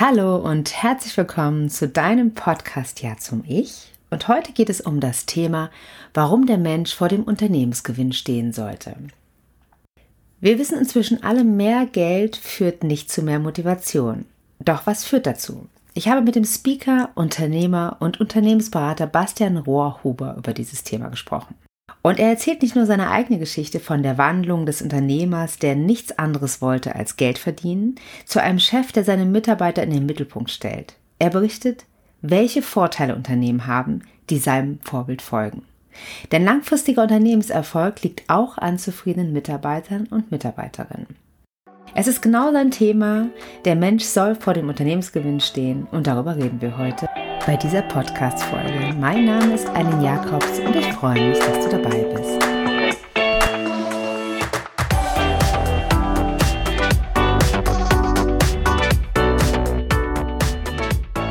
Hallo 0.00 0.36
und 0.36 0.80
herzlich 0.80 1.16
willkommen 1.16 1.70
zu 1.70 1.88
deinem 1.88 2.32
Podcast 2.32 3.02
Ja 3.02 3.16
zum 3.16 3.42
Ich. 3.48 3.90
Und 4.10 4.28
heute 4.28 4.52
geht 4.52 4.70
es 4.70 4.80
um 4.80 5.00
das 5.00 5.26
Thema, 5.26 5.72
warum 6.14 6.46
der 6.46 6.56
Mensch 6.56 6.94
vor 6.94 7.08
dem 7.08 7.24
Unternehmensgewinn 7.24 8.12
stehen 8.12 8.52
sollte. 8.52 8.94
Wir 10.38 10.60
wissen 10.60 10.78
inzwischen 10.78 11.24
alle, 11.24 11.42
mehr 11.42 11.84
Geld 11.84 12.36
führt 12.36 12.84
nicht 12.84 13.10
zu 13.10 13.22
mehr 13.22 13.40
Motivation. 13.40 14.26
Doch 14.60 14.86
was 14.86 15.02
führt 15.02 15.26
dazu? 15.26 15.66
Ich 15.94 16.06
habe 16.06 16.22
mit 16.22 16.36
dem 16.36 16.44
Speaker, 16.44 17.10
Unternehmer 17.16 17.96
und 17.98 18.20
Unternehmensberater 18.20 19.08
Bastian 19.08 19.56
Rohrhuber 19.56 20.36
über 20.38 20.52
dieses 20.54 20.84
Thema 20.84 21.08
gesprochen. 21.08 21.56
Und 22.08 22.18
er 22.18 22.30
erzählt 22.30 22.62
nicht 22.62 22.74
nur 22.74 22.86
seine 22.86 23.10
eigene 23.10 23.38
Geschichte 23.38 23.80
von 23.80 24.02
der 24.02 24.16
Wandlung 24.16 24.64
des 24.64 24.80
Unternehmers, 24.80 25.58
der 25.58 25.76
nichts 25.76 26.18
anderes 26.18 26.62
wollte 26.62 26.94
als 26.94 27.18
Geld 27.18 27.36
verdienen, 27.36 27.96
zu 28.24 28.40
einem 28.40 28.60
Chef, 28.60 28.92
der 28.92 29.04
seine 29.04 29.26
Mitarbeiter 29.26 29.82
in 29.82 29.90
den 29.90 30.06
Mittelpunkt 30.06 30.50
stellt. 30.50 30.94
Er 31.18 31.28
berichtet, 31.28 31.84
welche 32.22 32.62
Vorteile 32.62 33.14
Unternehmen 33.14 33.66
haben, 33.66 34.04
die 34.30 34.38
seinem 34.38 34.78
Vorbild 34.80 35.20
folgen. 35.20 35.64
Denn 36.32 36.46
langfristiger 36.46 37.02
Unternehmenserfolg 37.02 38.02
liegt 38.02 38.22
auch 38.30 38.56
an 38.56 38.78
zufriedenen 38.78 39.34
Mitarbeitern 39.34 40.06
und 40.06 40.30
Mitarbeiterinnen. 40.30 41.27
Es 41.94 42.06
ist 42.06 42.20
genau 42.20 42.52
sein 42.52 42.70
Thema, 42.70 43.28
der 43.64 43.74
Mensch 43.74 44.04
soll 44.04 44.34
vor 44.34 44.52
dem 44.52 44.68
Unternehmensgewinn 44.68 45.40
stehen 45.40 45.86
und 45.90 46.06
darüber 46.06 46.36
reden 46.36 46.60
wir 46.60 46.76
heute 46.76 47.08
bei 47.46 47.56
dieser 47.56 47.82
Podcast-Folge. 47.82 48.94
Mein 49.00 49.24
Name 49.24 49.54
ist 49.54 49.68
Aline 49.70 50.04
Jakobs 50.04 50.60
und 50.60 50.76
ich 50.76 50.86
freue 50.92 51.30
mich, 51.30 51.38
dass 51.38 51.64
du 51.64 51.70
dabei 51.70 52.04
bist. 52.14 52.44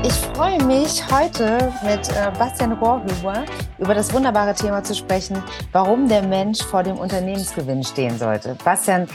Ich 0.03 0.13
freue 0.35 0.63
mich, 0.63 1.03
heute 1.11 1.71
mit 1.83 2.09
äh, 2.09 2.31
Bastian 2.37 2.73
Rohrhuber 2.73 3.45
über 3.77 3.93
das 3.93 4.11
wunderbare 4.11 4.55
Thema 4.55 4.83
zu 4.83 4.95
sprechen, 4.95 5.41
warum 5.71 6.09
der 6.09 6.23
Mensch 6.23 6.63
vor 6.63 6.81
dem 6.81 6.97
Unternehmensgewinn 6.97 7.83
stehen 7.83 8.17
sollte. 8.17 8.55
Bastian, 8.63 9.07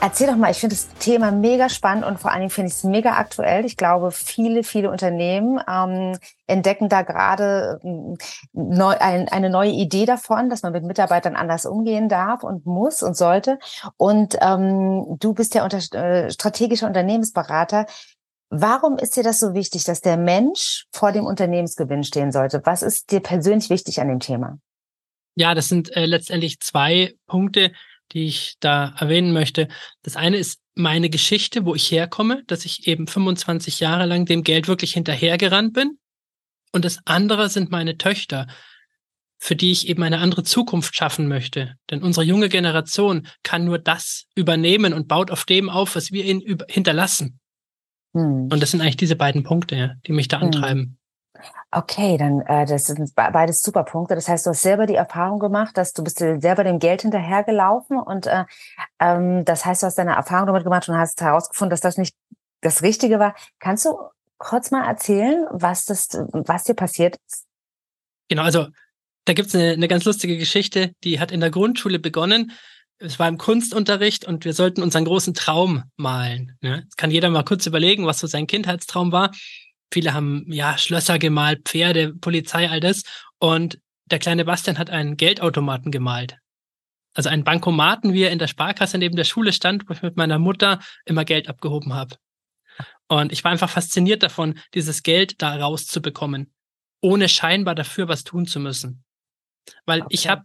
Erzähl 0.00 0.28
doch 0.28 0.36
mal, 0.36 0.52
ich 0.52 0.58
finde 0.58 0.76
das 0.76 0.88
Thema 1.00 1.32
mega 1.32 1.68
spannend 1.68 2.04
und 2.04 2.20
vor 2.20 2.30
allen 2.30 2.40
Dingen 2.40 2.50
finde 2.50 2.68
ich 2.68 2.74
es 2.74 2.84
mega 2.84 3.16
aktuell. 3.16 3.64
Ich 3.64 3.76
glaube, 3.76 4.12
viele, 4.12 4.62
viele 4.62 4.90
Unternehmen 4.90 5.60
ähm, 5.68 6.16
entdecken 6.46 6.88
da 6.88 7.02
gerade 7.02 7.80
ähm, 7.82 8.16
neu, 8.52 8.96
ein, 8.96 9.28
eine 9.28 9.50
neue 9.50 9.72
Idee 9.72 10.06
davon, 10.06 10.50
dass 10.50 10.62
man 10.62 10.72
mit 10.72 10.84
Mitarbeitern 10.84 11.34
anders 11.34 11.66
umgehen 11.66 12.08
darf 12.08 12.44
und 12.44 12.64
muss 12.64 13.02
und 13.02 13.16
sollte. 13.16 13.58
Und 13.96 14.38
ähm, 14.40 15.16
du 15.18 15.34
bist 15.34 15.54
ja 15.56 15.64
unter, 15.64 15.78
äh, 15.78 16.30
strategischer 16.30 16.86
Unternehmensberater. 16.86 17.86
Warum 18.50 18.98
ist 18.98 19.16
dir 19.16 19.24
das 19.24 19.40
so 19.40 19.52
wichtig, 19.52 19.82
dass 19.82 20.00
der 20.00 20.16
Mensch 20.16 20.86
vor 20.92 21.10
dem 21.10 21.26
Unternehmensgewinn 21.26 22.04
stehen 22.04 22.30
sollte? 22.30 22.62
Was 22.64 22.82
ist 22.82 23.10
dir 23.10 23.20
persönlich 23.20 23.68
wichtig 23.68 24.00
an 24.00 24.08
dem 24.08 24.20
Thema? 24.20 24.58
Ja, 25.34 25.54
das 25.54 25.68
sind 25.68 25.94
äh, 25.96 26.06
letztendlich 26.06 26.60
zwei 26.60 27.14
Punkte 27.26 27.72
die 28.12 28.26
ich 28.26 28.56
da 28.60 28.94
erwähnen 28.98 29.32
möchte. 29.32 29.68
Das 30.02 30.16
eine 30.16 30.36
ist 30.36 30.60
meine 30.74 31.10
Geschichte, 31.10 31.64
wo 31.64 31.74
ich 31.74 31.90
herkomme, 31.90 32.42
dass 32.46 32.64
ich 32.64 32.86
eben 32.86 33.06
25 33.06 33.80
Jahre 33.80 34.06
lang 34.06 34.24
dem 34.24 34.42
Geld 34.42 34.68
wirklich 34.68 34.92
hinterhergerannt 34.94 35.72
bin. 35.72 35.98
Und 36.72 36.84
das 36.84 36.98
andere 37.04 37.48
sind 37.48 37.70
meine 37.70 37.96
Töchter, 37.98 38.46
für 39.38 39.56
die 39.56 39.72
ich 39.72 39.88
eben 39.88 40.02
eine 40.02 40.18
andere 40.18 40.42
Zukunft 40.42 40.96
schaffen 40.96 41.28
möchte. 41.28 41.76
Denn 41.90 42.02
unsere 42.02 42.24
junge 42.24 42.48
Generation 42.48 43.26
kann 43.42 43.64
nur 43.64 43.78
das 43.78 44.26
übernehmen 44.34 44.92
und 44.92 45.08
baut 45.08 45.30
auf 45.30 45.44
dem 45.44 45.70
auf, 45.70 45.96
was 45.96 46.12
wir 46.12 46.24
ihnen 46.24 46.58
hinterlassen. 46.68 47.40
Hm. 48.14 48.48
Und 48.50 48.62
das 48.62 48.72
sind 48.72 48.80
eigentlich 48.80 48.96
diese 48.96 49.16
beiden 49.16 49.44
Punkte, 49.44 49.96
die 50.06 50.12
mich 50.12 50.28
da 50.28 50.40
hm. 50.40 50.46
antreiben. 50.46 50.97
Okay, 51.70 52.16
dann 52.16 52.40
äh, 52.42 52.64
das 52.64 52.86
sind 52.86 53.14
beides 53.14 53.60
super 53.60 53.84
Punkte. 53.84 54.14
Das 54.14 54.26
heißt, 54.26 54.46
du 54.46 54.50
hast 54.50 54.62
selber 54.62 54.86
die 54.86 54.94
Erfahrung 54.94 55.38
gemacht, 55.38 55.76
dass 55.76 55.92
du 55.92 56.02
bist 56.02 56.18
selber 56.18 56.64
dem 56.64 56.78
Geld 56.78 57.02
hinterhergelaufen 57.02 57.98
und 57.98 58.26
äh, 58.26 58.44
ähm, 58.98 59.44
das 59.44 59.66
heißt, 59.66 59.82
du 59.82 59.86
hast 59.86 59.98
deine 59.98 60.14
Erfahrung 60.14 60.46
damit 60.46 60.64
gemacht 60.64 60.88
und 60.88 60.96
hast 60.96 61.20
herausgefunden, 61.20 61.70
dass 61.70 61.80
das 61.80 61.98
nicht 61.98 62.14
das 62.62 62.82
Richtige 62.82 63.18
war. 63.18 63.34
Kannst 63.58 63.84
du 63.84 63.98
kurz 64.38 64.70
mal 64.70 64.86
erzählen, 64.86 65.46
was 65.50 65.84
das, 65.84 66.08
was 66.32 66.64
dir 66.64 66.74
passiert 66.74 67.16
ist? 67.26 67.44
Genau, 68.28 68.44
also 68.44 68.68
da 69.26 69.34
gibt's 69.34 69.54
eine, 69.54 69.72
eine 69.72 69.88
ganz 69.88 70.06
lustige 70.06 70.38
Geschichte, 70.38 70.92
die 71.04 71.20
hat 71.20 71.32
in 71.32 71.40
der 71.40 71.50
Grundschule 71.50 71.98
begonnen. 71.98 72.52
Es 72.98 73.18
war 73.18 73.28
im 73.28 73.36
Kunstunterricht 73.36 74.24
und 74.24 74.44
wir 74.46 74.54
sollten 74.54 74.82
unseren 74.82 75.04
großen 75.04 75.34
Traum 75.34 75.84
malen. 75.96 76.56
Ne? 76.62 76.80
Jetzt 76.84 76.96
kann 76.96 77.10
jeder 77.10 77.28
mal 77.28 77.44
kurz 77.44 77.66
überlegen, 77.66 78.06
was 78.06 78.18
so 78.18 78.26
sein 78.26 78.46
Kindheitstraum 78.46 79.12
war. 79.12 79.32
Viele 79.90 80.14
haben 80.14 80.44
ja 80.48 80.76
Schlösser 80.76 81.18
gemalt, 81.18 81.62
Pferde, 81.64 82.14
Polizei, 82.14 82.68
all 82.68 82.80
das. 82.80 83.02
Und 83.38 83.78
der 84.06 84.18
kleine 84.18 84.44
Bastian 84.44 84.78
hat 84.78 84.90
einen 84.90 85.16
Geldautomaten 85.16 85.90
gemalt. 85.90 86.36
Also 87.14 87.30
einen 87.30 87.44
Bankomaten, 87.44 88.12
wie 88.12 88.22
er 88.22 88.30
in 88.30 88.38
der 88.38 88.48
Sparkasse 88.48 88.98
neben 88.98 89.16
der 89.16 89.24
Schule 89.24 89.52
stand, 89.52 89.88
wo 89.88 89.94
ich 89.94 90.02
mit 90.02 90.16
meiner 90.16 90.38
Mutter 90.38 90.80
immer 91.04 91.24
Geld 91.24 91.48
abgehoben 91.48 91.94
habe. 91.94 92.16
Und 93.08 93.32
ich 93.32 93.42
war 93.42 93.50
einfach 93.50 93.70
fasziniert 93.70 94.22
davon, 94.22 94.58
dieses 94.74 95.02
Geld 95.02 95.40
da 95.42 95.56
rauszubekommen, 95.56 96.52
ohne 97.00 97.28
scheinbar 97.28 97.74
dafür 97.74 98.08
was 98.08 98.24
tun 98.24 98.46
zu 98.46 98.60
müssen. 98.60 99.04
Weil 99.86 100.02
okay. 100.02 100.14
ich 100.14 100.28
habe, 100.28 100.44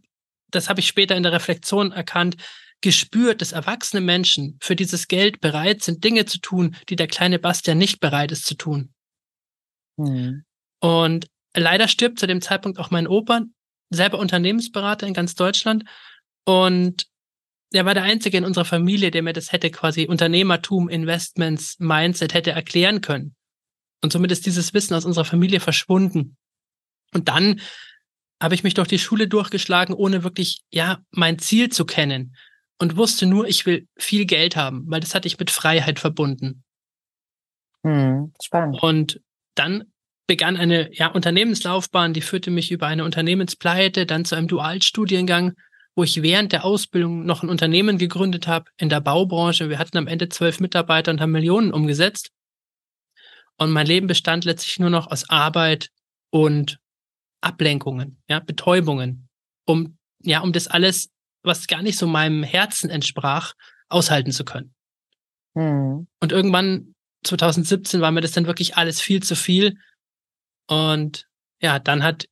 das 0.50 0.70
habe 0.70 0.80
ich 0.80 0.88
später 0.88 1.16
in 1.16 1.24
der 1.24 1.34
Reflexion 1.34 1.92
erkannt, 1.92 2.38
gespürt, 2.82 3.42
dass 3.42 3.54
erwachsene 3.54 4.02
Menschen 4.02 4.58
für 4.62 4.76
dieses 4.76 5.08
Geld 5.08 5.42
bereit 5.42 5.84
sind, 5.84 6.04
Dinge 6.04 6.26
zu 6.26 6.40
tun, 6.40 6.76
die 6.90 6.96
der 6.96 7.08
kleine 7.08 7.40
Bastian 7.40 7.78
nicht 7.78 8.00
bereit 8.00 8.32
ist 8.32 8.46
zu 8.46 8.56
tun. 8.56 8.93
Mhm. 9.98 10.44
Und 10.80 11.28
leider 11.56 11.88
stirbt 11.88 12.20
zu 12.20 12.28
dem 12.28 12.42
Zeitpunkt 12.42 12.80
auch 12.80 12.92
mein 12.92 13.08
Opa, 13.08 13.42
selber 13.90 14.20
Unternehmensberater 14.20 15.08
in 15.08 15.14
ganz 15.14 15.36
Deutschland. 15.36 15.84
Und 16.46 17.08
er 17.72 17.86
war 17.86 17.94
der 17.94 18.04
Einzige 18.04 18.38
in 18.38 18.46
unserer 18.46 18.66
Familie, 18.66 19.12
der 19.12 19.24
mir 19.24 19.34
das 19.34 19.52
hätte 19.52 19.72
quasi 19.72 20.06
Unternehmertum, 20.06 20.90
Investments, 20.90 21.78
Mindset 21.80 22.34
hätte 22.34 22.52
erklären 22.52 23.02
können. 23.02 23.36
Und 24.04 24.12
somit 24.12 24.32
ist 24.32 24.46
dieses 24.46 24.74
Wissen 24.74 24.94
aus 24.94 25.06
unserer 25.06 25.26
Familie 25.26 25.60
verschwunden. 25.60 26.38
Und 27.14 27.30
dann 27.30 27.62
habe 28.42 28.56
ich 28.56 28.64
mich 28.64 28.74
durch 28.74 28.90
die 28.90 29.00
Schule 29.00 29.28
durchgeschlagen, 29.28 29.96
ohne 29.96 30.24
wirklich, 30.24 30.64
ja, 30.72 31.00
mein 31.12 31.40
Ziel 31.40 31.70
zu 31.70 31.86
kennen. 31.86 32.36
Und 32.78 32.98
wusste 32.98 33.26
nur, 33.26 33.48
ich 33.48 33.66
will 33.66 33.88
viel 33.98 34.26
Geld 34.26 34.56
haben, 34.56 34.84
weil 34.88 35.00
das 35.00 35.16
hatte 35.16 35.28
ich 35.28 35.40
mit 35.40 35.50
Freiheit 35.50 36.00
verbunden. 36.00 36.64
Hm, 37.84 38.34
spannend. 38.42 38.84
Und 38.84 39.22
dann 39.56 39.86
begann 40.28 40.58
eine 40.58 40.94
ja, 40.94 41.08
Unternehmenslaufbahn, 41.08 42.14
die 42.14 42.22
führte 42.22 42.52
mich 42.52 42.72
über 42.72 42.88
eine 42.88 43.04
Unternehmenspleite, 43.04 44.06
dann 44.06 44.26
zu 44.26 44.36
einem 44.36 44.48
Dualstudiengang, 44.48 45.54
wo 45.96 46.04
ich 46.04 46.22
während 46.24 46.52
der 46.52 46.66
Ausbildung 46.66 47.26
noch 47.26 47.44
ein 47.44 47.50
Unternehmen 47.50 47.98
gegründet 47.98 48.48
habe 48.48 48.72
in 48.78 48.90
der 48.90 49.02
Baubranche. 49.02 49.70
Wir 49.70 49.80
hatten 49.80 49.98
am 49.98 50.08
Ende 50.08 50.30
zwölf 50.30 50.60
Mitarbeiter 50.60 51.12
und 51.12 51.22
haben 51.22 51.32
Millionen 51.32 51.72
umgesetzt. 51.72 52.32
Und 53.58 53.72
mein 53.72 53.86
Leben 53.86 54.08
bestand 54.08 54.46
letztlich 54.46 54.80
nur 54.80 54.90
noch 54.90 55.12
aus 55.12 55.30
Arbeit 55.30 55.90
und 56.32 56.80
Ablenkungen, 57.42 58.22
ja, 58.28 58.40
Betäubungen, 58.40 59.28
um, 59.66 59.98
ja, 60.22 60.40
um 60.40 60.54
das 60.54 60.68
alles, 60.68 61.10
was 61.44 61.68
gar 61.68 61.84
nicht 61.84 61.98
so 61.98 62.08
meinem 62.08 62.42
Herzen 62.42 62.90
entsprach, 62.90 63.54
aushalten 63.90 64.32
zu 64.32 64.46
können. 64.46 64.74
Hm. 65.56 66.08
Und 66.20 66.32
irgendwann 66.32 66.96
2017 67.24 68.02
war 68.02 68.12
mir 68.12 68.22
das 68.22 68.32
dann 68.32 68.48
wirklich 68.48 68.78
alles 68.78 69.02
viel 69.02 69.24
zu 69.24 69.36
viel. 69.36 69.78
Und 70.68 71.28
ja, 71.62 71.80
dann 71.80 72.04
hat 72.04 72.28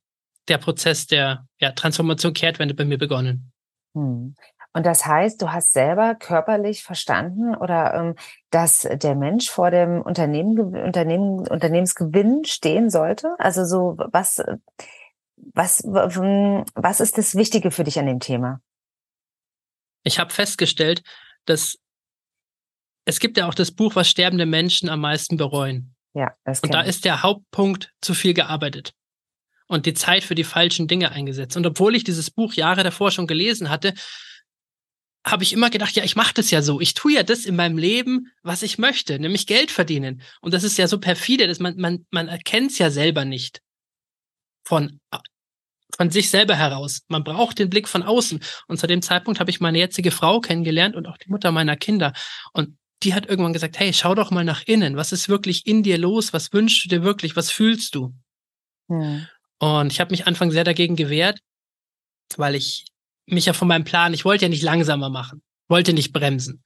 der 0.48 0.58
Prozess 0.58 1.06
der 1.06 1.46
ja, 1.58 1.72
Transformation 1.72 2.34
Kehrtwende 2.34 2.74
bei 2.74 2.84
mir 2.84 2.98
begonnen. 2.98 3.52
Hm. 3.94 4.34
Und 4.74 4.86
das 4.86 5.04
heißt, 5.04 5.40
du 5.42 5.52
hast 5.52 5.72
selber 5.72 6.14
körperlich 6.14 6.82
verstanden 6.82 7.54
oder 7.54 7.94
ähm, 7.94 8.14
dass 8.50 8.88
der 8.90 9.14
Mensch 9.14 9.50
vor 9.50 9.70
dem 9.70 10.00
Unternehmen, 10.00 10.58
Unternehmen, 10.58 11.46
Unternehmensgewinn 11.46 12.44
stehen 12.46 12.88
sollte? 12.88 13.34
Also 13.38 13.66
so 13.66 13.96
was, 13.98 14.42
was, 15.36 15.82
was 15.84 17.00
ist 17.00 17.18
das 17.18 17.34
Wichtige 17.34 17.70
für 17.70 17.84
dich 17.84 17.98
an 17.98 18.06
dem 18.06 18.20
Thema? 18.20 18.60
Ich 20.04 20.18
habe 20.18 20.32
festgestellt, 20.32 21.02
dass 21.44 21.78
es 23.04 23.20
gibt 23.20 23.36
ja 23.36 23.48
auch 23.48 23.54
das 23.54 23.72
Buch, 23.72 23.96
was 23.96 24.08
sterbende 24.08 24.46
Menschen 24.46 24.88
am 24.88 25.00
meisten 25.00 25.36
bereuen. 25.36 25.94
Ja, 26.14 26.32
das 26.44 26.60
Und 26.60 26.74
da 26.74 26.82
ich. 26.82 26.88
ist 26.88 27.04
der 27.04 27.22
Hauptpunkt 27.22 27.92
zu 28.00 28.14
viel 28.14 28.34
gearbeitet 28.34 28.92
und 29.66 29.86
die 29.86 29.94
Zeit 29.94 30.24
für 30.24 30.34
die 30.34 30.44
falschen 30.44 30.86
Dinge 30.86 31.12
eingesetzt. 31.12 31.56
Und 31.56 31.66
obwohl 31.66 31.96
ich 31.96 32.04
dieses 32.04 32.30
Buch 32.30 32.52
Jahre 32.54 32.84
davor 32.84 33.10
schon 33.10 33.26
gelesen 33.26 33.70
hatte, 33.70 33.94
habe 35.24 35.44
ich 35.44 35.52
immer 35.52 35.70
gedacht, 35.70 35.94
ja, 35.94 36.04
ich 36.04 36.16
mache 36.16 36.34
das 36.34 36.50
ja 36.50 36.62
so. 36.62 36.80
Ich 36.80 36.94
tue 36.94 37.14
ja 37.14 37.22
das 37.22 37.46
in 37.46 37.56
meinem 37.56 37.78
Leben, 37.78 38.32
was 38.42 38.62
ich 38.62 38.78
möchte, 38.78 39.18
nämlich 39.18 39.46
Geld 39.46 39.70
verdienen. 39.70 40.20
Und 40.40 40.52
das 40.52 40.64
ist 40.64 40.76
ja 40.78 40.88
so 40.88 40.98
perfide, 40.98 41.46
dass 41.46 41.60
man, 41.60 41.76
man, 41.76 42.06
man 42.10 42.28
erkennt 42.28 42.72
es 42.72 42.78
ja 42.78 42.90
selber 42.90 43.24
nicht 43.24 43.62
von, 44.64 45.00
von 45.96 46.10
sich 46.10 46.28
selber 46.28 46.56
heraus. 46.56 47.02
Man 47.08 47.22
braucht 47.22 47.58
den 47.58 47.70
Blick 47.70 47.88
von 47.88 48.02
außen. 48.02 48.40
Und 48.66 48.78
zu 48.78 48.86
dem 48.86 49.00
Zeitpunkt 49.00 49.38
habe 49.38 49.50
ich 49.50 49.60
meine 49.60 49.78
jetzige 49.78 50.10
Frau 50.10 50.40
kennengelernt 50.40 50.96
und 50.96 51.06
auch 51.06 51.18
die 51.18 51.30
Mutter 51.30 51.52
meiner 51.52 51.76
Kinder. 51.76 52.12
Und 52.52 52.76
die 53.02 53.14
hat 53.14 53.26
irgendwann 53.26 53.52
gesagt, 53.52 53.78
hey, 53.78 53.92
schau 53.92 54.14
doch 54.14 54.30
mal 54.30 54.44
nach 54.44 54.62
innen. 54.66 54.96
Was 54.96 55.12
ist 55.12 55.28
wirklich 55.28 55.66
in 55.66 55.82
dir 55.82 55.98
los? 55.98 56.32
Was 56.32 56.52
wünschst 56.52 56.84
du 56.84 56.88
dir 56.88 57.02
wirklich? 57.02 57.36
Was 57.36 57.50
fühlst 57.50 57.94
du? 57.94 58.14
Hm. 58.88 59.26
Und 59.58 59.92
ich 59.92 60.00
habe 60.00 60.10
mich 60.10 60.26
Anfang 60.26 60.50
sehr 60.50 60.64
dagegen 60.64 60.96
gewehrt, 60.96 61.40
weil 62.36 62.54
ich 62.54 62.86
mich 63.26 63.46
ja 63.46 63.52
von 63.52 63.68
meinem 63.68 63.84
Plan, 63.84 64.14
ich 64.14 64.24
wollte 64.24 64.44
ja 64.44 64.48
nicht 64.48 64.62
langsamer 64.62 65.08
machen, 65.08 65.42
wollte 65.68 65.92
nicht 65.92 66.12
bremsen. 66.12 66.64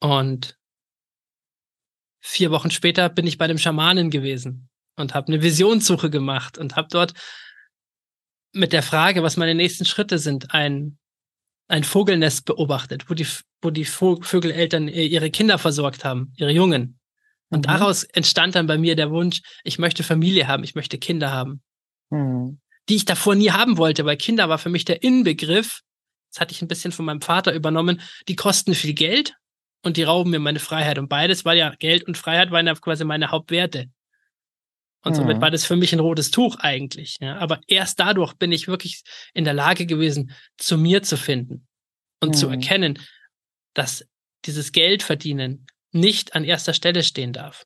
Und 0.00 0.56
vier 2.20 2.50
Wochen 2.50 2.70
später 2.70 3.08
bin 3.08 3.26
ich 3.26 3.38
bei 3.38 3.46
dem 3.46 3.58
Schamanen 3.58 4.10
gewesen 4.10 4.68
und 4.96 5.14
habe 5.14 5.28
eine 5.28 5.42
Visionssuche 5.42 6.10
gemacht 6.10 6.58
und 6.58 6.76
habe 6.76 6.88
dort 6.90 7.14
mit 8.52 8.72
der 8.72 8.82
Frage, 8.82 9.22
was 9.22 9.36
meine 9.36 9.54
nächsten 9.54 9.84
Schritte 9.84 10.18
sind, 10.18 10.52
ein, 10.52 10.98
ein 11.68 11.84
Vogelnest 11.84 12.44
beobachtet, 12.44 13.08
wo 13.08 13.14
die, 13.14 13.26
wo 13.60 13.70
die 13.70 13.84
Vögeleltern 13.84 14.88
ihre 14.88 15.30
Kinder 15.30 15.58
versorgt 15.58 16.04
haben, 16.04 16.32
ihre 16.36 16.52
Jungen. 16.52 16.98
Und 17.50 17.60
mhm. 17.66 17.70
daraus 17.70 18.04
entstand 18.04 18.54
dann 18.54 18.66
bei 18.66 18.78
mir 18.78 18.96
der 18.96 19.10
Wunsch, 19.10 19.42
ich 19.64 19.78
möchte 19.78 20.02
Familie 20.02 20.48
haben, 20.48 20.64
ich 20.64 20.74
möchte 20.74 20.98
Kinder 20.98 21.32
haben. 21.32 21.62
Mhm. 22.10 22.60
Die 22.88 22.96
ich 22.96 23.04
davor 23.04 23.34
nie 23.34 23.50
haben 23.50 23.76
wollte, 23.78 24.04
weil 24.04 24.16
Kinder 24.16 24.48
war 24.48 24.58
für 24.58 24.70
mich 24.70 24.84
der 24.84 25.02
Inbegriff, 25.02 25.82
das 26.30 26.40
hatte 26.40 26.52
ich 26.52 26.62
ein 26.62 26.68
bisschen 26.68 26.92
von 26.92 27.04
meinem 27.04 27.20
Vater 27.20 27.54
übernommen, 27.54 28.00
die 28.28 28.36
kosten 28.36 28.74
viel 28.74 28.94
Geld 28.94 29.34
und 29.82 29.96
die 29.96 30.02
rauben 30.02 30.30
mir 30.30 30.38
meine 30.38 30.58
Freiheit. 30.58 30.98
Und 30.98 31.08
beides 31.08 31.44
war 31.44 31.54
ja, 31.54 31.74
Geld 31.78 32.04
und 32.04 32.16
Freiheit 32.16 32.50
waren 32.50 32.66
ja 32.66 32.74
quasi 32.74 33.04
meine 33.04 33.30
Hauptwerte. 33.30 33.90
Und 35.04 35.14
somit 35.14 35.36
mhm. 35.36 35.40
war 35.40 35.50
das 35.50 35.64
für 35.64 35.76
mich 35.76 35.92
ein 35.92 36.00
rotes 36.00 36.30
Tuch 36.30 36.56
eigentlich. 36.56 37.18
Ja. 37.20 37.38
Aber 37.38 37.60
erst 37.66 38.00
dadurch 38.00 38.34
bin 38.34 38.52
ich 38.52 38.68
wirklich 38.68 39.02
in 39.32 39.44
der 39.44 39.54
Lage 39.54 39.86
gewesen, 39.86 40.32
zu 40.56 40.76
mir 40.76 41.02
zu 41.02 41.16
finden 41.16 41.66
und 42.20 42.30
mhm. 42.30 42.34
zu 42.34 42.48
erkennen, 42.48 42.98
dass 43.78 44.04
dieses 44.44 44.72
Geld 44.72 45.04
verdienen 45.04 45.66
nicht 45.92 46.34
an 46.34 46.42
erster 46.42 46.74
Stelle 46.74 47.04
stehen 47.04 47.32
darf. 47.32 47.64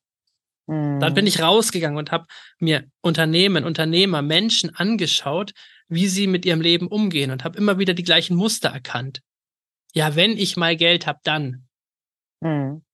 Mhm. 0.66 1.00
Dann 1.00 1.14
bin 1.14 1.26
ich 1.26 1.40
rausgegangen 1.40 1.96
und 1.96 2.12
habe 2.12 2.26
mir 2.58 2.86
Unternehmen, 3.00 3.64
Unternehmer, 3.64 4.20
Menschen 4.20 4.74
angeschaut, 4.76 5.52
wie 5.88 6.08
sie 6.08 6.26
mit 6.26 6.44
ihrem 6.44 6.60
Leben 6.60 6.86
umgehen 6.86 7.30
und 7.30 7.44
habe 7.44 7.56
immer 7.56 7.78
wieder 7.78 7.94
die 7.94 8.02
gleichen 8.02 8.36
Muster 8.36 8.68
erkannt. 8.68 9.22
Ja, 9.94 10.14
wenn 10.14 10.36
ich 10.36 10.56
mal 10.56 10.76
Geld 10.76 11.06
habe, 11.06 11.20
dann. 11.24 11.66
Mhm. 12.40 12.84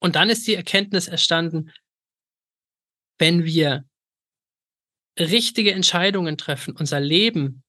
Und 0.00 0.16
dann 0.16 0.30
ist 0.30 0.46
die 0.46 0.54
Erkenntnis 0.54 1.08
erstanden, 1.08 1.72
wenn 3.18 3.44
wir 3.44 3.84
richtige 5.18 5.72
Entscheidungen 5.72 6.38
treffen, 6.38 6.74
unser 6.74 7.00
Leben 7.00 7.62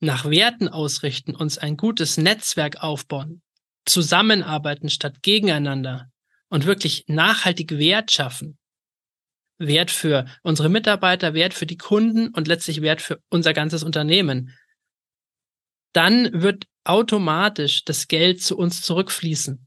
nach 0.00 0.24
Werten 0.24 0.68
ausrichten, 0.68 1.34
uns 1.34 1.58
ein 1.58 1.76
gutes 1.76 2.16
Netzwerk 2.16 2.82
aufbauen, 2.82 3.42
zusammenarbeiten 3.86 4.90
statt 4.90 5.22
gegeneinander 5.22 6.10
und 6.48 6.66
wirklich 6.66 7.04
nachhaltig 7.08 7.78
Wert 7.78 8.12
schaffen, 8.12 8.58
Wert 9.58 9.90
für 9.90 10.26
unsere 10.42 10.68
Mitarbeiter, 10.68 11.34
Wert 11.34 11.54
für 11.54 11.66
die 11.66 11.78
Kunden 11.78 12.28
und 12.28 12.46
letztlich 12.46 12.82
Wert 12.82 13.00
für 13.00 13.20
unser 13.30 13.54
ganzes 13.54 13.82
Unternehmen, 13.82 14.52
dann 15.92 16.42
wird 16.42 16.66
automatisch 16.84 17.84
das 17.84 18.06
Geld 18.06 18.42
zu 18.42 18.56
uns 18.56 18.82
zurückfließen. 18.82 19.66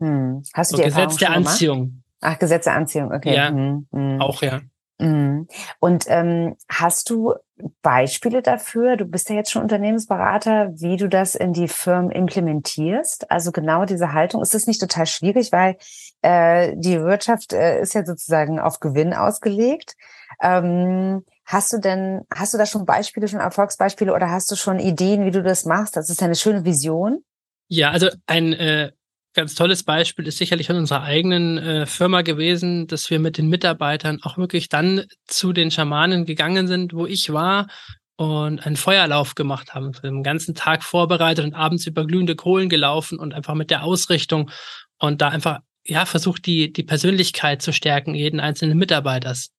Hm. 0.00 0.42
Hast 0.52 0.72
du 0.72 0.76
die 0.76 0.82
Gesetz 0.84 1.16
der 1.16 1.30
Anziehung. 1.30 2.02
Ach, 2.20 2.38
Gesetz 2.38 2.64
der 2.64 2.74
Anziehung, 2.74 3.12
okay. 3.12 3.34
Ja, 3.34 3.48
hm, 3.48 3.86
hm. 3.92 4.20
auch 4.20 4.42
ja. 4.42 4.60
Hm. 5.00 5.48
Und 5.80 6.04
ähm, 6.08 6.56
hast 6.68 7.10
du 7.10 7.34
Beispiele 7.82 8.42
dafür? 8.42 8.96
Du 8.96 9.04
bist 9.04 9.28
ja 9.30 9.36
jetzt 9.36 9.50
schon 9.50 9.62
Unternehmensberater, 9.62 10.70
wie 10.74 10.96
du 10.96 11.08
das 11.08 11.34
in 11.34 11.52
die 11.52 11.68
Firmen 11.68 12.10
implementierst. 12.10 13.30
Also 13.30 13.52
genau 13.52 13.84
diese 13.84 14.12
Haltung. 14.12 14.42
Ist 14.42 14.54
das 14.54 14.66
nicht 14.66 14.80
total 14.80 15.06
schwierig, 15.06 15.52
weil 15.52 15.76
äh, 16.22 16.74
die 16.76 17.00
Wirtschaft 17.00 17.52
äh, 17.52 17.80
ist 17.80 17.94
ja 17.94 18.04
sozusagen 18.04 18.60
auf 18.60 18.80
Gewinn 18.80 19.14
ausgelegt. 19.14 19.94
Ähm, 20.40 21.24
hast 21.44 21.72
du 21.72 21.78
denn, 21.78 22.22
hast 22.34 22.54
du 22.54 22.58
da 22.58 22.66
schon 22.66 22.86
Beispiele, 22.86 23.28
schon 23.28 23.40
Erfolgsbeispiele 23.40 24.14
oder 24.14 24.30
hast 24.30 24.50
du 24.50 24.56
schon 24.56 24.78
Ideen, 24.78 25.24
wie 25.24 25.30
du 25.30 25.42
das 25.42 25.64
machst? 25.64 25.96
Das 25.96 26.10
ist 26.10 26.20
ja 26.20 26.26
eine 26.26 26.36
schöne 26.36 26.64
Vision. 26.64 27.24
Ja, 27.68 27.90
also 27.90 28.08
ein 28.26 28.52
äh, 28.52 28.92
ganz 29.34 29.54
tolles 29.54 29.82
Beispiel 29.82 30.26
ist 30.26 30.38
sicherlich 30.38 30.66
von 30.66 30.76
unserer 30.76 31.02
eigenen 31.02 31.58
äh, 31.58 31.86
Firma 31.86 32.22
gewesen, 32.22 32.86
dass 32.86 33.10
wir 33.10 33.18
mit 33.18 33.38
den 33.38 33.48
Mitarbeitern 33.48 34.20
auch 34.22 34.36
wirklich 34.36 34.68
dann 34.68 35.06
zu 35.26 35.52
den 35.52 35.70
Schamanen 35.70 36.26
gegangen 36.26 36.66
sind, 36.68 36.92
wo 36.92 37.06
ich 37.06 37.32
war 37.32 37.68
und 38.16 38.66
einen 38.66 38.76
Feuerlauf 38.76 39.34
gemacht 39.34 39.74
haben, 39.74 39.92
den 40.02 40.22
ganzen 40.22 40.54
Tag 40.54 40.84
vorbereitet 40.84 41.44
und 41.44 41.54
abends 41.54 41.86
über 41.86 42.06
glühende 42.06 42.36
Kohlen 42.36 42.68
gelaufen 42.68 43.18
und 43.18 43.34
einfach 43.34 43.54
mit 43.54 43.70
der 43.70 43.84
Ausrichtung 43.84 44.50
und 44.98 45.20
da 45.20 45.28
einfach 45.28 45.60
ja 45.84 46.06
versucht 46.06 46.46
die 46.46 46.72
die 46.72 46.84
Persönlichkeit 46.84 47.62
zu 47.62 47.72
stärken 47.72 48.14
jeden 48.14 48.40
einzelnen 48.40 48.78
Mitarbeiters. 48.78 49.50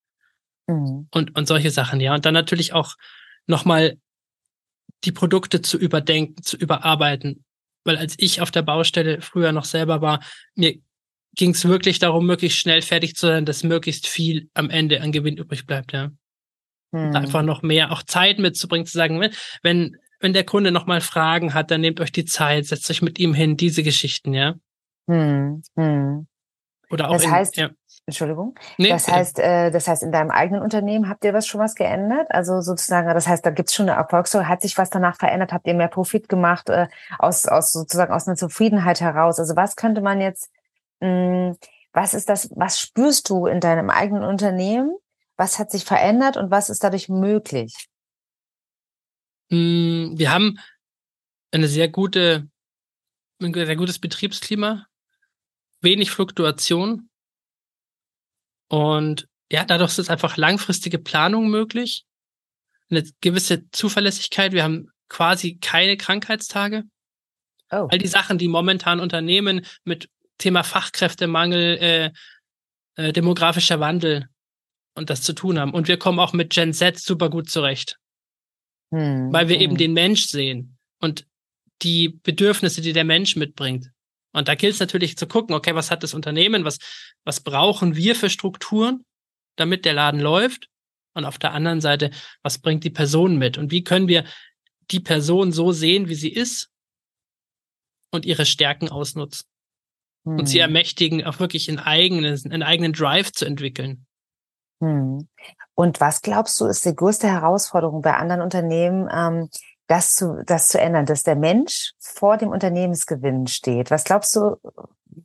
Mhm. 0.68 1.08
und 1.12 1.36
und 1.36 1.48
solche 1.48 1.72
Sachen 1.72 2.00
ja. 2.00 2.14
Und 2.14 2.26
dann 2.26 2.34
natürlich 2.34 2.74
auch 2.74 2.96
nochmal 3.48 3.98
die 5.04 5.12
Produkte 5.12 5.62
zu 5.62 5.78
überdenken, 5.78 6.42
zu 6.44 6.56
überarbeiten, 6.56 7.44
weil 7.84 7.98
als 7.98 8.16
ich 8.18 8.42
auf 8.42 8.52
der 8.52 8.62
Baustelle 8.62 9.22
früher 9.22 9.52
noch 9.52 9.66
selber 9.66 10.02
war, 10.02 10.22
mir 10.56 10.76
ging 11.36 11.52
es 11.52 11.68
wirklich 11.68 12.00
darum, 12.00 12.26
möglichst 12.26 12.60
schnell 12.60 12.82
fertig 12.82 13.16
zu 13.16 13.28
sein, 13.28 13.46
dass 13.46 13.64
möglichst 13.64 14.08
viel 14.08 14.50
am 14.54 14.70
Ende 14.70 15.02
an 15.02 15.12
Gewinn 15.12 15.38
übrig 15.38 15.66
bleibt, 15.66 15.94
ja. 15.94 16.12
Hm. 16.94 17.16
Einfach 17.16 17.42
noch 17.42 17.64
mehr 17.64 17.92
auch 17.92 18.04
Zeit 18.04 18.38
mitzubringen, 18.38 18.86
zu 18.86 18.94
sagen, 18.94 19.20
wenn, 19.64 19.98
wenn 20.20 20.34
der 20.34 20.44
Kunde 20.44 20.72
nochmal 20.72 21.02
Fragen 21.02 21.54
hat, 21.54 21.72
dann 21.72 21.82
nehmt 21.82 22.00
euch 22.00 22.12
die 22.12 22.26
Zeit, 22.26 22.68
setzt 22.68 22.90
euch 22.92 23.02
mit 23.02 23.20
ihm 23.20 23.34
hin, 23.34 23.58
diese 23.58 23.82
Geschichten, 23.82 24.34
ja. 24.34 24.56
Hm. 25.10 25.64
Hm. 25.76 26.28
Oder 26.92 27.10
auch 27.10 27.14
das 27.14 27.28
heißt, 27.28 27.58
in, 27.58 27.64
ja. 27.64 27.70
Entschuldigung. 28.06 28.56
Nee, 28.78 28.90
das 28.90 29.08
heißt, 29.08 29.40
äh, 29.40 29.72
das 29.72 29.88
heißt, 29.88 30.04
in 30.04 30.12
deinem 30.12 30.30
eigenen 30.30 30.62
Unternehmen 30.62 31.08
habt 31.08 31.24
ihr 31.24 31.34
was 31.34 31.48
schon 31.48 31.62
was 31.62 31.74
geändert? 31.74 32.28
Also 32.32 32.60
sozusagen, 32.60 33.08
das 33.08 33.28
heißt, 33.28 33.46
da 33.46 33.50
gibt's 33.50 33.74
schon 33.74 33.88
eine 33.88 33.98
Erfolgsstory. 33.98 34.44
Hat 34.44 34.62
sich 34.62 34.78
was 34.78 34.90
danach 34.90 35.16
verändert? 35.16 35.54
Habt 35.54 35.68
ihr 35.68 35.74
mehr 35.74 35.88
Profit 35.88 36.28
gemacht 36.28 36.68
äh, 36.70 36.88
aus, 37.18 37.46
aus 37.46 37.72
sozusagen 37.72 38.12
aus 38.12 38.28
einer 38.28 38.36
Zufriedenheit 38.36 39.00
heraus? 39.00 39.40
Also 39.40 39.56
was 39.56 39.78
könnte 39.78 40.02
man 40.02 40.20
jetzt, 40.20 40.52
mh, 41.00 41.08
hm, 41.08 41.58
was 41.94 42.14
ist 42.14 42.28
das, 42.28 42.50
was 42.56 42.80
spürst 42.80 43.30
du 43.30 43.46
in 43.46 43.62
deinem 43.62 43.90
eigenen 43.90 44.24
Unternehmen? 44.24 44.98
Was 45.38 45.58
hat 45.58 45.72
sich 45.72 45.86
verändert 45.86 46.36
und 46.36 46.52
was 46.52 46.70
ist 46.70 46.84
dadurch 46.84 47.08
möglich? 47.08 47.88
Hm, 49.50 50.14
wir 50.16 50.32
haben 50.34 50.60
eine 51.52 51.68
sehr 51.70 51.88
gute, 51.88 52.50
ein 53.42 53.54
sehr 53.54 53.76
gutes 53.78 54.00
Betriebsklima, 54.00 54.88
wenig 55.80 56.12
Fluktuation 56.12 57.10
und 58.74 59.28
ja, 59.52 59.66
dadurch 59.66 60.00
ist 60.00 60.10
einfach 60.10 60.36
langfristige 60.36 60.98
Planung 60.98 61.48
möglich, 61.48 62.06
eine 62.90 63.04
gewisse 63.22 63.70
Zuverlässigkeit. 63.70 64.52
Wir 64.52 64.64
haben 64.64 64.88
quasi 65.10 65.60
keine 65.60 65.96
Krankheitstage. 65.96 66.82
Oh. 67.70 67.88
All 67.92 68.00
die 68.00 68.08
Sachen, 68.08 68.40
die 68.40 68.48
momentan 68.48 69.00
Unternehmen 69.00 69.64
mit 69.84 70.10
Thema 70.40 70.64
Fachkräftemangel, 70.64 71.78
äh, 71.78 72.12
äh, 72.96 73.14
demografischer 73.14 73.80
Wandel 73.80 74.28
und 74.96 75.12
das 75.12 75.22
zu 75.22 75.34
tun 75.34 75.60
haben. 75.60 75.72
Und 75.72 75.88
wir 75.88 75.98
kommen 75.98 76.18
auch 76.18 76.34
mit 76.34 76.52
Gen 76.52 76.74
Z 76.74 76.98
super 76.98 77.30
gut 77.30 77.52
zurecht. 77.52 78.00
Hm, 78.92 79.32
weil 79.32 79.50
wir 79.50 79.58
hm. 79.58 79.62
eben 79.62 79.78
den 79.78 79.94
Mensch 79.94 80.26
sehen 80.26 80.80
und 81.00 81.28
die 81.84 82.10
Bedürfnisse, 82.24 82.82
die 82.82 82.94
der 82.94 83.04
Mensch 83.04 83.36
mitbringt. 83.36 83.92
Und 84.34 84.48
da 84.48 84.56
gilt 84.56 84.74
es 84.74 84.80
natürlich 84.80 85.18
zu 85.18 85.28
gucken, 85.28 85.56
okay, 85.56 85.76
was 85.76 85.92
hat 85.92 86.04
das 86.04 86.14
Unternehmen, 86.14 86.66
was, 86.66 86.80
was 87.24 87.40
brauchen 87.42 87.96
wir 87.96 88.16
für 88.16 88.30
Strukturen, 88.30 89.06
damit 89.56 89.86
der 89.86 89.94
Laden 89.94 90.20
läuft? 90.20 90.70
Und 91.14 91.26
auf 91.26 91.38
der 91.38 91.54
anderen 91.54 91.80
Seite, 91.80 92.10
was 92.42 92.58
bringt 92.58 92.84
die 92.84 92.90
Person 92.90 93.38
mit? 93.38 93.60
Und 93.60 93.72
wie 93.72 93.84
können 93.84 94.08
wir 94.08 94.26
die 94.90 95.00
Person 95.00 95.52
so 95.52 95.72
sehen, 95.72 96.10
wie 96.10 96.16
sie 96.16 96.34
ist 96.34 96.72
und 98.12 98.26
ihre 98.26 98.48
Stärken 98.48 98.90
ausnutzen? 98.90 99.48
Hm. 100.26 100.40
Und 100.40 100.48
sie 100.48 100.58
hm. 100.58 100.70
ermächtigen, 100.70 101.24
auch 101.24 101.40
wirklich 101.40 101.70
einen 101.70 101.80
eigenen, 101.80 102.40
einen 102.46 102.64
eigenen 102.64 102.94
Drive 102.94 103.32
zu 103.32 103.46
entwickeln. 103.46 104.08
Hm. 104.82 105.28
Und 105.76 106.00
was 106.00 106.22
glaubst 106.22 106.60
du, 106.60 106.66
ist 106.66 106.86
die 106.86 106.96
größte 106.96 107.28
Herausforderung 107.28 108.02
bei 108.02 108.16
anderen 108.16 108.42
Unternehmen, 108.42 109.10
ähm, 109.12 109.50
das 109.88 110.16
zu, 110.16 110.44
das 110.46 110.68
zu 110.68 110.80
ändern, 110.80 111.06
dass 111.06 111.24
der 111.24 111.36
Mensch 111.36 111.94
vor 112.00 112.38
dem 112.38 112.50
Unternehmensgewinn 112.50 113.48
steht. 113.48 113.92
Was 113.92 114.04
glaubst 114.04 114.36
du, 114.36 114.58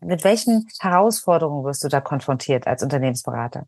mit 0.01 0.25
welchen 0.25 0.67
Herausforderungen 0.81 1.65
wirst 1.65 1.85
du 1.85 1.89
da 1.89 2.01
konfrontiert 2.01 2.67
als 2.67 2.83
Unternehmensberater? 2.83 3.67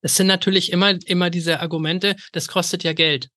Es 0.00 0.16
sind 0.16 0.26
natürlich 0.26 0.70
immer, 0.70 0.90
immer 1.06 1.30
diese 1.30 1.60
Argumente, 1.60 2.16
das 2.32 2.48
kostet 2.48 2.84
ja 2.84 2.92
Geld. 2.92 3.30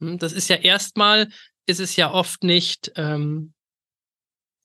Hm, 0.00 0.18
das 0.18 0.32
ist 0.32 0.48
ja 0.48 0.56
erstmal, 0.56 1.28
ist 1.66 1.80
es 1.80 1.96
ja 1.96 2.10
oft 2.10 2.42
nicht 2.42 2.92
ähm, 2.96 3.52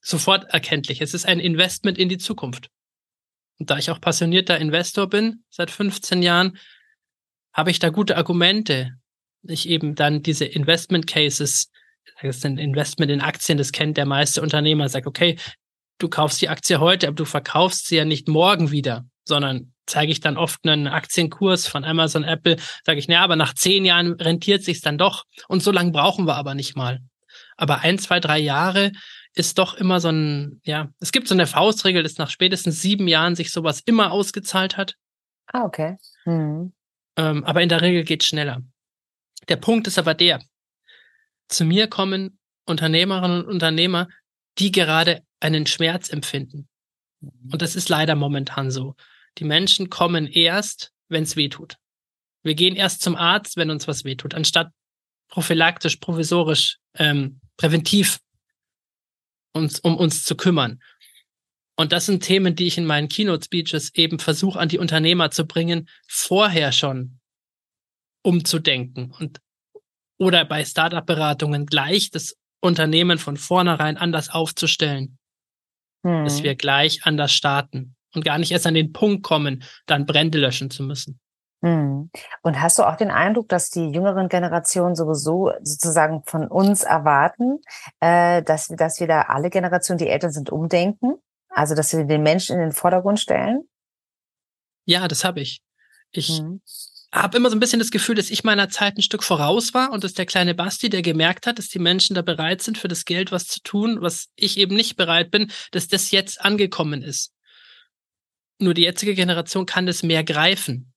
sofort 0.01 0.45
erkenntlich. 0.53 1.01
Es 1.01 1.13
ist 1.13 1.25
ein 1.25 1.39
Investment 1.39 1.97
in 1.97 2.09
die 2.09 2.17
Zukunft. 2.17 2.69
Und 3.59 3.69
da 3.69 3.77
ich 3.77 3.91
auch 3.91 3.99
passionierter 3.99 4.57
Investor 4.57 5.07
bin, 5.07 5.43
seit 5.49 5.71
15 5.71 6.21
Jahren, 6.21 6.57
habe 7.53 7.71
ich 7.71 7.79
da 7.79 7.89
gute 7.89 8.15
Argumente, 8.15 8.98
ich 9.43 9.67
eben 9.69 9.95
dann 9.95 10.21
diese 10.21 10.45
Investment 10.45 11.07
Cases, 11.07 11.71
das 12.21 12.37
ist 12.37 12.45
ein 12.45 12.57
Investment 12.57 13.11
in 13.11 13.21
Aktien, 13.21 13.57
das 13.57 13.71
kennt 13.71 13.97
der 13.97 14.05
meiste 14.05 14.41
Unternehmer, 14.41 14.89
sagt, 14.89 15.07
okay, 15.07 15.37
du 15.99 16.09
kaufst 16.09 16.41
die 16.41 16.49
Aktie 16.49 16.79
heute, 16.79 17.07
aber 17.07 17.15
du 17.15 17.25
verkaufst 17.25 17.87
sie 17.87 17.97
ja 17.97 18.05
nicht 18.05 18.27
morgen 18.27 18.71
wieder, 18.71 19.05
sondern 19.25 19.73
zeige 19.85 20.11
ich 20.11 20.19
dann 20.19 20.37
oft 20.37 20.59
einen 20.67 20.87
Aktienkurs 20.87 21.67
von 21.67 21.83
Amazon, 21.83 22.23
Apple, 22.23 22.57
sage 22.85 22.99
ich, 22.99 23.07
naja, 23.07 23.23
aber 23.23 23.35
nach 23.35 23.53
zehn 23.53 23.85
Jahren 23.85 24.13
rentiert 24.13 24.63
sich's 24.63 24.81
dann 24.81 24.97
doch. 24.97 25.25
Und 25.47 25.63
so 25.63 25.71
lange 25.71 25.91
brauchen 25.91 26.25
wir 26.25 26.35
aber 26.35 26.53
nicht 26.53 26.75
mal. 26.75 26.99
Aber 27.57 27.79
ein, 27.79 27.99
zwei, 27.99 28.19
drei 28.19 28.39
Jahre 28.39 28.91
ist 29.33 29.57
doch 29.57 29.75
immer 29.75 29.99
so 29.99 30.09
ein, 30.09 30.61
ja, 30.63 30.89
es 30.99 31.11
gibt 31.11 31.27
so 31.27 31.33
eine 31.33 31.47
Faustregel, 31.47 32.03
dass 32.03 32.17
nach 32.17 32.29
spätestens 32.29 32.81
sieben 32.81 33.07
Jahren 33.07 33.35
sich 33.35 33.51
sowas 33.51 33.81
immer 33.85 34.11
ausgezahlt 34.11 34.77
hat. 34.77 34.95
Ah, 35.47 35.63
okay. 35.63 35.97
Mhm. 36.25 36.73
Ähm, 37.17 37.43
aber 37.43 37.61
in 37.61 37.69
der 37.69 37.81
Regel 37.81 38.03
geht's 38.03 38.25
schneller. 38.25 38.61
Der 39.49 39.57
Punkt 39.57 39.87
ist 39.87 39.97
aber 39.97 40.13
der, 40.13 40.41
zu 41.47 41.65
mir 41.65 41.87
kommen 41.87 42.39
Unternehmerinnen 42.65 43.43
und 43.43 43.51
Unternehmer, 43.51 44.07
die 44.59 44.71
gerade 44.71 45.23
einen 45.39 45.65
Schmerz 45.65 46.09
empfinden. 46.09 46.69
Mhm. 47.19 47.51
Und 47.51 47.61
das 47.61 47.75
ist 47.75 47.89
leider 47.89 48.15
momentan 48.15 48.71
so. 48.71 48.95
Die 49.37 49.43
Menschen 49.43 49.89
kommen 49.89 50.27
erst, 50.27 50.91
wenn 51.07 51.23
es 51.23 51.35
weh 51.35 51.49
tut. 51.49 51.75
Wir 52.43 52.55
gehen 52.55 52.75
erst 52.75 53.01
zum 53.01 53.15
Arzt, 53.15 53.57
wenn 53.57 53.71
uns 53.71 53.87
was 53.87 54.05
wehtut, 54.05 54.33
anstatt 54.33 54.71
prophylaktisch, 55.27 55.97
provisorisch, 55.97 56.77
ähm, 56.95 57.41
präventiv 57.57 58.19
uns, 59.53 59.79
um 59.79 59.97
uns 59.97 60.23
zu 60.23 60.35
kümmern. 60.35 60.81
Und 61.75 61.91
das 61.91 62.05
sind 62.05 62.23
Themen, 62.23 62.55
die 62.55 62.67
ich 62.67 62.77
in 62.77 62.85
meinen 62.85 63.07
Keynote-Speeches 63.07 63.95
eben 63.95 64.19
versuche, 64.19 64.59
an 64.59 64.69
die 64.69 64.79
Unternehmer 64.79 65.31
zu 65.31 65.45
bringen, 65.45 65.89
vorher 66.07 66.71
schon 66.71 67.18
umzudenken 68.23 69.13
und 69.19 69.39
oder 70.17 70.43
bei 70.45 70.65
Startup-Beratungen 70.65 71.65
gleich 71.65 72.11
das 72.11 72.35
Unternehmen 72.61 73.17
von 73.17 73.37
vornherein 73.37 73.97
anders 73.97 74.29
aufzustellen, 74.29 75.17
hm. 76.05 76.25
dass 76.25 76.43
wir 76.43 76.55
gleich 76.55 77.05
anders 77.05 77.31
starten 77.31 77.95
und 78.13 78.25
gar 78.25 78.37
nicht 78.37 78.51
erst 78.51 78.67
an 78.67 78.73
den 78.73 78.91
Punkt 78.91 79.23
kommen, 79.23 79.63
dann 79.85 80.05
Brände 80.05 80.37
löschen 80.37 80.69
zu 80.69 80.83
müssen. 80.83 81.19
Hm. 81.61 82.09
Und 82.41 82.61
hast 82.61 82.79
du 82.79 82.83
auch 82.83 82.95
den 82.95 83.11
Eindruck, 83.11 83.49
dass 83.49 83.69
die 83.69 83.91
jüngeren 83.91 84.29
Generationen 84.29 84.95
sowieso 84.95 85.51
sozusagen 85.61 86.23
von 86.25 86.47
uns 86.47 86.83
erwarten, 86.83 87.59
äh, 87.99 88.41
dass, 88.43 88.67
dass 88.67 88.99
wir 88.99 89.07
da 89.07 89.23
alle 89.23 89.49
Generationen, 89.49 89.97
die 89.97 90.07
Eltern 90.07 90.31
sind, 90.31 90.49
umdenken? 90.49 91.15
Also, 91.49 91.75
dass 91.75 91.91
wir 91.95 92.05
den 92.05 92.23
Menschen 92.23 92.55
in 92.55 92.61
den 92.61 92.71
Vordergrund 92.71 93.19
stellen? 93.19 93.67
Ja, 94.85 95.07
das 95.07 95.25
habe 95.25 95.41
ich. 95.41 95.61
Ich 96.11 96.39
hm. 96.39 96.61
Habe 97.11 97.37
immer 97.37 97.49
so 97.49 97.55
ein 97.55 97.59
bisschen 97.59 97.79
das 97.79 97.91
Gefühl, 97.91 98.15
dass 98.15 98.29
ich 98.29 98.43
meiner 98.43 98.69
Zeit 98.69 98.97
ein 98.97 99.01
Stück 99.01 99.23
voraus 99.23 99.73
war 99.73 99.91
und 99.91 100.03
dass 100.03 100.13
der 100.13 100.25
kleine 100.25 100.53
Basti, 100.53 100.89
der 100.89 101.01
gemerkt 101.01 101.47
hat, 101.47 101.57
dass 101.57 101.67
die 101.67 101.79
Menschen 101.79 102.13
da 102.13 102.21
bereit 102.21 102.61
sind, 102.61 102.77
für 102.77 102.87
das 102.87 103.05
Geld 103.05 103.31
was 103.31 103.47
zu 103.47 103.61
tun, 103.61 104.01
was 104.01 104.27
ich 104.35 104.57
eben 104.57 104.75
nicht 104.75 104.95
bereit 104.95 105.31
bin, 105.31 105.51
dass 105.71 105.87
das 105.87 106.11
jetzt 106.11 106.41
angekommen 106.41 107.01
ist. 107.01 107.33
Nur 108.59 108.73
die 108.73 108.83
jetzige 108.83 109.15
Generation 109.15 109.65
kann 109.65 109.85
das 109.85 110.03
mehr 110.03 110.23
greifen. 110.23 110.93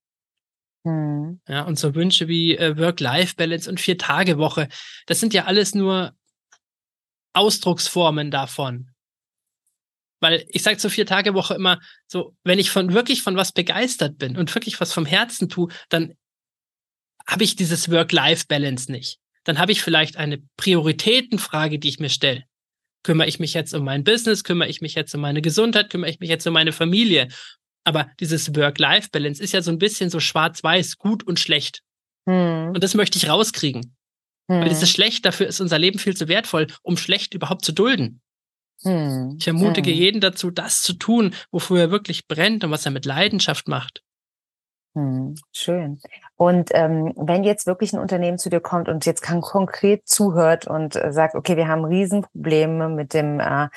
Mhm. 0.84 1.40
Ja, 1.48 1.62
und 1.62 1.78
so 1.78 1.94
Wünsche 1.94 2.28
wie 2.28 2.56
äh, 2.56 2.76
Work-Life-Balance 2.76 3.70
und 3.70 3.80
Vier-Tage-Woche, 3.80 4.68
das 5.06 5.20
sind 5.20 5.32
ja 5.32 5.44
alles 5.44 5.74
nur 5.74 6.14
Ausdrucksformen 7.32 8.30
davon. 8.30 8.91
Weil 10.22 10.46
ich 10.48 10.62
sage 10.62 10.78
zur 10.78 10.90
Vier-Tage-Woche 10.90 11.54
immer 11.54 11.80
so, 12.06 12.36
wenn 12.44 12.60
ich 12.60 12.70
von 12.70 12.94
wirklich 12.94 13.22
von 13.22 13.36
was 13.36 13.50
begeistert 13.50 14.18
bin 14.18 14.36
und 14.36 14.54
wirklich 14.54 14.80
was 14.80 14.92
vom 14.92 15.04
Herzen 15.04 15.48
tue, 15.48 15.68
dann 15.88 16.14
habe 17.26 17.42
ich 17.42 17.56
dieses 17.56 17.90
Work-Life-Balance 17.90 18.90
nicht. 18.90 19.18
Dann 19.42 19.58
habe 19.58 19.72
ich 19.72 19.82
vielleicht 19.82 20.16
eine 20.16 20.38
Prioritätenfrage, 20.56 21.80
die 21.80 21.88
ich 21.88 21.98
mir 21.98 22.08
stelle. 22.08 22.44
Kümmere 23.02 23.26
ich 23.26 23.40
mich 23.40 23.52
jetzt 23.52 23.74
um 23.74 23.84
mein 23.84 24.04
Business? 24.04 24.44
Kümmere 24.44 24.68
ich 24.68 24.80
mich 24.80 24.94
jetzt 24.94 25.12
um 25.12 25.20
meine 25.20 25.42
Gesundheit? 25.42 25.90
Kümmere 25.90 26.10
ich 26.10 26.20
mich 26.20 26.30
jetzt 26.30 26.46
um 26.46 26.52
meine 26.52 26.70
Familie? 26.70 27.26
Aber 27.82 28.08
dieses 28.20 28.54
Work-Life-Balance 28.54 29.42
ist 29.42 29.52
ja 29.52 29.60
so 29.60 29.72
ein 29.72 29.78
bisschen 29.78 30.08
so 30.08 30.20
schwarz-weiß, 30.20 30.98
gut 30.98 31.26
und 31.26 31.40
schlecht. 31.40 31.80
Hm. 32.28 32.70
Und 32.74 32.84
das 32.84 32.94
möchte 32.94 33.18
ich 33.18 33.28
rauskriegen. 33.28 33.96
Hm. 34.48 34.60
Weil 34.60 34.68
dieses 34.68 34.88
Schlecht, 34.88 35.26
dafür 35.26 35.48
ist 35.48 35.60
unser 35.60 35.80
Leben 35.80 35.98
viel 35.98 36.16
zu 36.16 36.28
wertvoll, 36.28 36.68
um 36.82 36.96
schlecht 36.96 37.34
überhaupt 37.34 37.64
zu 37.64 37.72
dulden. 37.72 38.20
Hm. 38.82 39.36
Ich 39.38 39.46
ermutige 39.46 39.90
hm. 39.90 39.96
jeden 39.96 40.20
dazu, 40.20 40.50
das 40.50 40.82
zu 40.82 40.94
tun, 40.94 41.34
wofür 41.50 41.80
er 41.80 41.90
wirklich 41.90 42.26
brennt 42.26 42.64
und 42.64 42.70
was 42.70 42.84
er 42.84 42.92
mit 42.92 43.04
Leidenschaft 43.04 43.68
macht. 43.68 44.02
Hm, 44.94 45.36
schön. 45.52 46.00
Und 46.36 46.70
ähm, 46.74 47.14
wenn 47.16 47.44
jetzt 47.44 47.66
wirklich 47.66 47.94
ein 47.94 47.98
Unternehmen 47.98 48.36
zu 48.36 48.50
dir 48.50 48.60
kommt 48.60 48.88
und 48.88 49.06
jetzt 49.06 49.22
kann 49.22 49.40
konkret 49.40 50.06
zuhört 50.06 50.66
und 50.66 50.96
äh, 50.96 51.12
sagt, 51.12 51.34
okay, 51.34 51.56
wir 51.56 51.66
haben 51.66 51.84
Riesenprobleme 51.84 52.90
mit 52.90 53.14
dem 53.14 53.40
äh, 53.40 53.68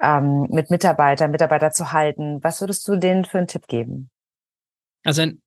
ähm, 0.00 0.48
mit 0.50 0.70
Mitarbeitern, 0.70 1.30
Mitarbeiter 1.30 1.70
zu 1.70 1.92
halten, 1.92 2.42
was 2.42 2.60
würdest 2.60 2.88
du 2.88 2.96
denen 2.96 3.24
für 3.24 3.38
einen 3.38 3.46
Tipp 3.46 3.68
geben? 3.68 4.10
Also 5.04 5.22
in 5.22 5.42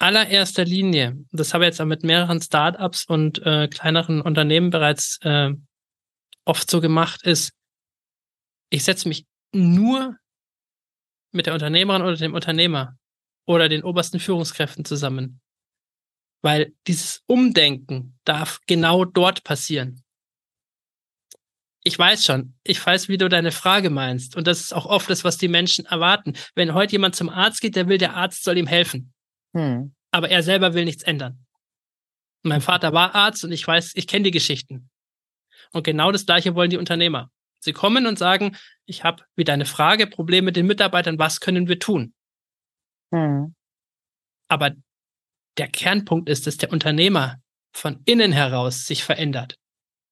allererster 0.00 0.64
Linie, 0.64 1.18
das 1.30 1.54
habe 1.54 1.64
ich 1.64 1.68
jetzt 1.68 1.80
auch 1.80 1.86
mit 1.86 2.02
mehreren 2.02 2.40
Startups 2.40 3.04
und 3.04 3.46
äh, 3.46 3.68
kleineren 3.68 4.22
Unternehmen 4.22 4.70
bereits 4.70 5.20
äh, 5.22 5.52
oft 6.44 6.68
so 6.68 6.80
gemacht, 6.80 7.22
ist, 7.24 7.52
ich 8.70 8.84
setze 8.84 9.08
mich 9.08 9.26
nur 9.52 10.16
mit 11.32 11.46
der 11.46 11.54
Unternehmerin 11.54 12.02
oder 12.02 12.16
dem 12.16 12.34
Unternehmer 12.34 12.96
oder 13.46 13.68
den 13.68 13.82
obersten 13.82 14.20
Führungskräften 14.20 14.84
zusammen. 14.84 15.40
Weil 16.42 16.72
dieses 16.86 17.22
Umdenken 17.26 18.18
darf 18.24 18.60
genau 18.66 19.04
dort 19.04 19.44
passieren. 19.44 20.02
Ich 21.82 21.98
weiß 21.98 22.24
schon, 22.24 22.54
ich 22.62 22.84
weiß, 22.84 23.08
wie 23.08 23.18
du 23.18 23.28
deine 23.28 23.52
Frage 23.52 23.90
meinst. 23.90 24.36
Und 24.36 24.46
das 24.46 24.60
ist 24.60 24.72
auch 24.72 24.86
oft 24.86 25.10
das, 25.10 25.24
was 25.24 25.36
die 25.36 25.48
Menschen 25.48 25.84
erwarten. 25.84 26.34
Wenn 26.54 26.72
heute 26.72 26.92
jemand 26.92 27.14
zum 27.14 27.28
Arzt 27.28 27.60
geht, 27.60 27.76
der 27.76 27.88
will, 27.88 27.98
der 27.98 28.14
Arzt 28.14 28.44
soll 28.44 28.56
ihm 28.56 28.66
helfen. 28.66 29.12
Hm. 29.54 29.94
Aber 30.10 30.30
er 30.30 30.42
selber 30.42 30.74
will 30.74 30.84
nichts 30.84 31.02
ändern. 31.02 31.44
Mein 32.42 32.60
Vater 32.60 32.92
war 32.92 33.14
Arzt 33.14 33.44
und 33.44 33.52
ich 33.52 33.66
weiß, 33.66 33.92
ich 33.94 34.06
kenne 34.06 34.24
die 34.24 34.30
Geschichten. 34.30 34.90
Und 35.72 35.82
genau 35.82 36.12
das 36.12 36.26
Gleiche 36.26 36.54
wollen 36.54 36.70
die 36.70 36.76
Unternehmer. 36.76 37.30
Sie 37.64 37.72
kommen 37.72 38.06
und 38.06 38.18
sagen, 38.18 38.56
ich 38.86 39.04
habe 39.04 39.24
wie 39.36 39.44
deine 39.44 39.66
Frage 39.66 40.06
Probleme 40.06 40.46
mit 40.46 40.56
den 40.56 40.66
Mitarbeitern, 40.66 41.18
was 41.18 41.40
können 41.40 41.68
wir 41.68 41.78
tun? 41.78 42.14
Mhm. 43.10 43.54
Aber 44.48 44.72
der 45.56 45.68
Kernpunkt 45.68 46.28
ist, 46.28 46.46
dass 46.46 46.56
der 46.56 46.72
Unternehmer 46.72 47.36
von 47.72 48.02
innen 48.04 48.32
heraus 48.32 48.86
sich 48.86 49.04
verändert. 49.04 49.56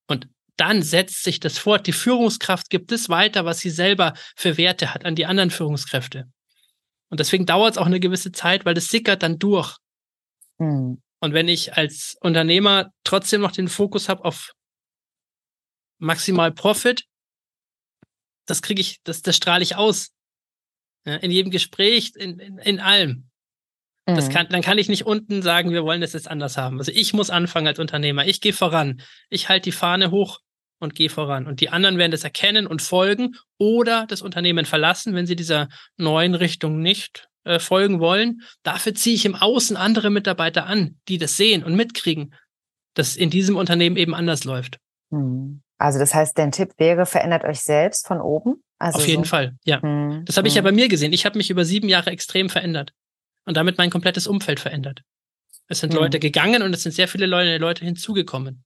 Und 0.09 0.29
dann 0.57 0.83
setzt 0.83 1.23
sich 1.23 1.41
das 1.41 1.59
fort. 1.59 1.87
Die 1.87 1.93
Führungskraft 1.93 2.71
gibt 2.71 2.93
es 2.93 3.09
weiter, 3.09 3.45
was 3.45 3.61
sie 3.61 3.71
selber 3.71 4.15
für 4.37 4.57
Werte 4.57 4.95
hat 4.95 5.05
an 5.05 5.15
die 5.15 5.27
anderen 5.27 5.51
Führungskräfte. 5.51 6.31
Und 7.11 7.21
deswegen 7.21 7.47
dauert 7.47 7.73
es 7.73 7.79
auch 7.79 7.87
eine 7.87 8.01
gewisse 8.01 8.33
Zeit, 8.33 8.65
weil 8.65 8.75
das 8.75 8.87
sickert 8.87 9.23
dann 9.23 9.39
durch. 9.39 9.77
Mhm. 10.59 11.03
Und 11.21 11.35
wenn 11.35 11.49
ich 11.49 11.77
als 11.77 12.17
Unternehmer 12.21 12.91
trotzdem 13.05 13.43
noch 13.43 13.53
den 13.53 13.69
Fokus 13.69 14.09
habe 14.09 14.25
auf 14.25 14.53
maximal 15.99 16.53
Profit, 16.53 17.05
das 18.53 18.61
kriege 18.61 18.83
ich, 18.83 19.01
das, 19.03 19.23
das 19.23 19.35
strahle 19.35 19.63
ich 19.63 19.77
aus. 19.77 20.13
Ja, 21.07 21.17
in 21.17 21.31
jedem 21.31 21.51
Gespräch, 21.51 22.13
in, 22.15 22.39
in, 22.39 22.59
in 22.59 22.81
allem. 22.81 23.31
Mhm. 24.07 24.15
Das 24.15 24.29
kann, 24.29 24.47
dann 24.51 24.61
kann 24.61 24.77
ich 24.77 24.91
nicht 24.91 25.07
unten 25.07 25.41
sagen, 25.41 25.71
wir 25.71 25.85
wollen 25.85 26.03
das 26.03 26.13
jetzt 26.13 26.29
anders 26.29 26.59
haben. 26.59 26.79
Also 26.79 26.93
ich 26.93 27.15
muss 27.15 27.31
anfangen 27.31 27.67
als 27.67 27.79
Unternehmer. 27.79 28.27
Ich 28.27 28.43
gehe 28.43 28.53
voran. 28.53 29.01
Ich 29.31 29.49
halte 29.49 29.65
die 29.65 29.73
Fahne 29.73 30.11
hoch 30.11 30.41
und 30.81 30.95
gehe 30.95 31.09
voran. 31.09 31.47
Und 31.47 31.61
die 31.61 31.71
anderen 31.71 31.97
werden 31.97 32.13
das 32.13 32.25
erkennen 32.25 32.67
und 32.67 32.83
folgen 32.83 33.37
oder 33.57 34.05
das 34.07 34.21
Unternehmen 34.21 34.67
verlassen, 34.67 35.15
wenn 35.15 35.27
sie 35.27 35.37
dieser 35.37 35.69
neuen 35.97 36.35
Richtung 36.35 36.83
nicht 36.83 37.31
äh, 37.45 37.59
folgen 37.59 38.01
wollen. 38.01 38.43
Dafür 38.65 38.95
ziehe 38.95 39.17
ich 39.17 39.25
im 39.25 39.35
Außen 39.35 39.79
andere 39.79 40.11
Mitarbeiter 40.11 40.67
an, 40.67 40.99
die 41.09 41.17
das 41.17 41.39
sehen 41.39 41.65
und 41.65 41.75
mitkriegen, 41.75 42.35
dass 42.93 43.17
in 43.17 43.31
diesem 43.31 43.57
Unternehmen 43.57 43.97
eben 43.97 44.15
anders 44.15 44.45
läuft. 44.45 44.79
Mhm. 45.11 45.63
Also 45.83 45.99
das 45.99 46.15
heißt, 46.15 46.39
dein 46.39 46.53
Tipp 46.53 46.75
wäre, 46.77 47.07
verändert 47.07 47.43
euch 47.43 47.61
selbst 47.61 48.07
von 48.07 48.21
oben? 48.21 48.63
Also 48.79 48.99
Auf 48.99 49.09
jeden 49.09 49.25
so. 49.25 49.31
Fall, 49.31 49.57
ja. 49.65 49.83
Hm, 49.83 50.25
das 50.25 50.37
habe 50.37 50.47
ich 50.47 50.55
hm. 50.55 50.59
ja 50.59 50.63
bei 50.63 50.71
mir 50.71 50.87
gesehen. 50.87 51.13
Ich 51.13 51.27
habe 51.27 51.37
mich 51.37 51.51
über 51.51 51.65
sieben 51.65 51.89
Jahre 51.89 52.11
extrem 52.11 52.49
verändert 52.49 52.93
und 53.47 53.57
damit 53.57 53.79
mein 53.79 53.91
komplettes 53.91 54.29
Umfeld 54.29 54.61
verändert. 54.61 55.03
Es 55.67 55.81
sind 55.81 55.93
hm. 55.93 55.99
Leute 55.99 56.21
gegangen 56.21 56.63
und 56.63 56.73
es 56.73 56.85
sind 56.85 56.93
sehr 56.93 57.09
viele 57.09 57.27
Leute, 57.27 57.59
Leute 57.59 57.85
hinzugekommen. 57.85 58.63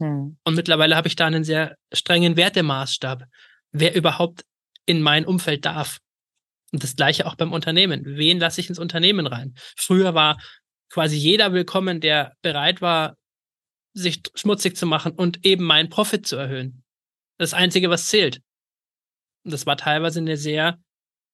Hm. 0.00 0.38
Und 0.42 0.54
mittlerweile 0.54 0.96
habe 0.96 1.06
ich 1.06 1.16
da 1.16 1.26
einen 1.26 1.44
sehr 1.44 1.76
strengen 1.92 2.38
Wertemaßstab, 2.38 3.24
wer 3.72 3.94
überhaupt 3.94 4.42
in 4.86 5.02
mein 5.02 5.26
Umfeld 5.26 5.66
darf. 5.66 5.98
Und 6.72 6.82
das 6.82 6.96
gleiche 6.96 7.26
auch 7.26 7.34
beim 7.34 7.52
Unternehmen. 7.52 8.04
Wen 8.06 8.40
lasse 8.40 8.62
ich 8.62 8.70
ins 8.70 8.78
Unternehmen 8.78 9.26
rein? 9.26 9.52
Früher 9.76 10.14
war 10.14 10.38
quasi 10.88 11.16
jeder 11.16 11.52
willkommen, 11.52 12.00
der 12.00 12.32
bereit 12.40 12.80
war, 12.80 13.16
sich 13.96 14.22
schmutzig 14.34 14.76
zu 14.76 14.86
machen 14.86 15.12
und 15.12 15.44
eben 15.44 15.64
meinen 15.64 15.88
Profit 15.88 16.26
zu 16.26 16.36
erhöhen. 16.36 16.84
Das 17.38 17.54
Einzige, 17.54 17.90
was 17.90 18.08
zählt. 18.08 18.40
Und 19.44 19.52
das 19.52 19.66
war 19.66 19.76
teilweise 19.76 20.20
eine 20.20 20.36
sehr, 20.36 20.78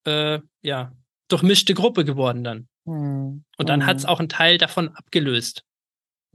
äh, 0.07 0.39
ja, 0.63 0.93
durchmischte 1.29 1.75
Gruppe 1.75 2.05
geworden 2.05 2.45
dann. 2.45 2.69
Hm. 2.87 3.45
Und 3.57 3.69
dann 3.69 3.81
hm. 3.81 3.87
hat 3.87 3.97
es 3.97 4.05
auch 4.05 4.21
einen 4.21 4.29
Teil 4.29 4.59
davon 4.59 4.89
abgelöst. 4.91 5.65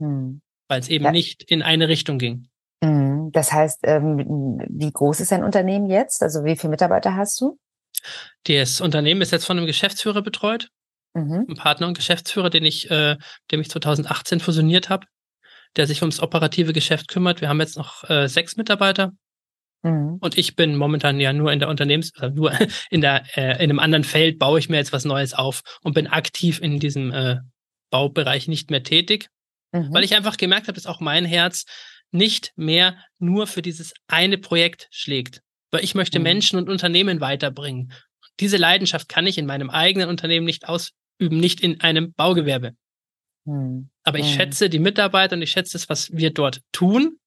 Hm. 0.00 0.40
Weil 0.68 0.80
es 0.80 0.88
eben 0.88 1.06
ja. 1.06 1.12
nicht 1.12 1.42
in 1.44 1.62
eine 1.62 1.88
Richtung 1.88 2.18
ging. 2.18 2.48
Hm. 2.84 3.30
Das 3.32 3.52
heißt, 3.52 3.80
ähm, 3.84 4.60
wie 4.68 4.92
groß 4.92 5.20
ist 5.20 5.32
dein 5.32 5.44
Unternehmen 5.44 5.88
jetzt? 5.88 6.22
Also 6.22 6.44
wie 6.44 6.56
viele 6.56 6.70
Mitarbeiter 6.70 7.16
hast 7.16 7.40
du? 7.40 7.58
Das 8.44 8.80
Unternehmen 8.80 9.22
ist 9.22 9.32
jetzt 9.32 9.46
von 9.46 9.56
einem 9.56 9.66
Geschäftsführer 9.66 10.22
betreut. 10.22 10.68
Mhm. 11.14 11.46
Ein 11.48 11.54
Partner 11.56 11.86
und 11.86 11.96
Geschäftsführer, 11.96 12.50
den 12.50 12.64
ich, 12.64 12.90
äh, 12.90 13.16
dem 13.50 13.60
ich 13.60 13.70
2018 13.70 14.40
fusioniert 14.40 14.88
habe, 14.88 15.06
der 15.76 15.86
sich 15.86 16.02
ums 16.02 16.20
operative 16.20 16.72
Geschäft 16.72 17.08
kümmert. 17.08 17.40
Wir 17.40 17.48
haben 17.48 17.60
jetzt 17.60 17.76
noch 17.76 18.08
äh, 18.08 18.28
sechs 18.28 18.56
Mitarbeiter. 18.56 19.12
Mhm. 19.82 20.18
Und 20.20 20.36
ich 20.36 20.56
bin 20.56 20.76
momentan 20.76 21.20
ja 21.20 21.32
nur 21.32 21.52
in 21.52 21.58
der 21.58 21.68
Unternehmens, 21.68 22.12
also 22.16 22.34
nur 22.34 22.52
in 22.90 23.00
der, 23.00 23.24
äh, 23.36 23.54
in 23.62 23.70
einem 23.70 23.78
anderen 23.78 24.04
Feld 24.04 24.38
baue 24.38 24.58
ich 24.58 24.68
mir 24.68 24.76
jetzt 24.76 24.92
was 24.92 25.04
Neues 25.04 25.34
auf 25.34 25.62
und 25.82 25.94
bin 25.94 26.06
aktiv 26.06 26.60
in 26.60 26.80
diesem 26.80 27.12
äh, 27.12 27.36
Baubereich 27.90 28.48
nicht 28.48 28.70
mehr 28.70 28.82
tätig, 28.82 29.28
mhm. 29.72 29.92
weil 29.92 30.04
ich 30.04 30.14
einfach 30.14 30.36
gemerkt 30.36 30.68
habe, 30.68 30.74
dass 30.74 30.86
auch 30.86 31.00
mein 31.00 31.24
Herz 31.24 31.64
nicht 32.10 32.52
mehr 32.56 32.96
nur 33.18 33.46
für 33.46 33.62
dieses 33.62 33.92
eine 34.06 34.38
Projekt 34.38 34.88
schlägt. 34.90 35.42
Weil 35.70 35.84
ich 35.84 35.94
möchte 35.94 36.18
mhm. 36.18 36.24
Menschen 36.24 36.58
und 36.58 36.68
Unternehmen 36.68 37.20
weiterbringen. 37.20 37.92
Diese 38.40 38.56
Leidenschaft 38.56 39.08
kann 39.08 39.26
ich 39.26 39.38
in 39.38 39.46
meinem 39.46 39.70
eigenen 39.70 40.08
Unternehmen 40.08 40.46
nicht 40.46 40.68
ausüben, 40.68 41.38
nicht 41.38 41.60
in 41.60 41.80
einem 41.80 42.12
Baugewerbe. 42.14 42.74
Mhm. 43.48 43.88
Aber 44.04 44.18
ich 44.18 44.26
mhm. 44.26 44.36
schätze 44.36 44.68
die 44.68 44.78
Mitarbeiter 44.78 45.34
und 45.34 45.42
ich 45.42 45.50
schätze 45.50 45.72
das, 45.72 45.88
was 45.88 46.12
wir 46.12 46.32
dort 46.32 46.60
tun 46.70 47.18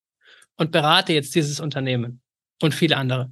und 0.58 0.72
berate 0.72 1.14
jetzt 1.14 1.34
dieses 1.34 1.60
Unternehmen 1.60 2.22
und 2.62 2.74
viele 2.74 2.98
andere. 2.98 3.32